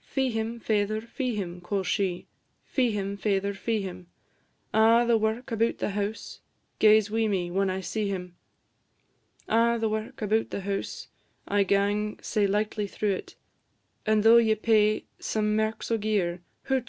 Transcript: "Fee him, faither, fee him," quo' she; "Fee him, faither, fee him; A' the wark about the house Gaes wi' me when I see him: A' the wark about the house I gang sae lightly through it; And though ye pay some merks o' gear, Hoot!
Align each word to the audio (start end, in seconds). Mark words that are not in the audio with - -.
"Fee 0.00 0.30
him, 0.30 0.58
faither, 0.58 1.00
fee 1.00 1.36
him," 1.36 1.60
quo' 1.60 1.84
she; 1.84 2.26
"Fee 2.64 2.90
him, 2.90 3.16
faither, 3.16 3.54
fee 3.54 3.80
him; 3.80 4.08
A' 4.74 5.04
the 5.06 5.16
wark 5.16 5.52
about 5.52 5.78
the 5.78 5.90
house 5.90 6.40
Gaes 6.80 7.12
wi' 7.12 7.28
me 7.28 7.48
when 7.52 7.70
I 7.70 7.80
see 7.80 8.08
him: 8.08 8.34
A' 9.48 9.78
the 9.78 9.88
wark 9.88 10.20
about 10.20 10.50
the 10.50 10.62
house 10.62 11.06
I 11.46 11.62
gang 11.62 12.18
sae 12.20 12.48
lightly 12.48 12.88
through 12.88 13.12
it; 13.12 13.36
And 14.04 14.24
though 14.24 14.38
ye 14.38 14.56
pay 14.56 15.04
some 15.20 15.54
merks 15.54 15.92
o' 15.92 15.96
gear, 15.98 16.40
Hoot! 16.64 16.86